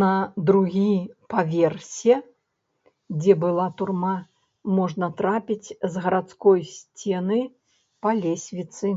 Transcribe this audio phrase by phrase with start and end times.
[0.00, 0.06] На
[0.48, 0.86] другі
[1.34, 2.16] паверсе,
[3.20, 4.14] дзе была турма,
[4.78, 7.38] можна трапіць з гарадской сцены
[8.06, 8.88] па лесвіцы.